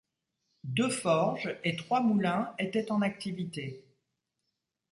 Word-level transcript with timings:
Deux 0.63 0.89
forges 0.89 1.55
et 1.63 1.75
trois 1.75 2.01
moulins 2.01 2.55
étaient 2.57 2.91
en 2.91 3.03
activité. 3.03 3.85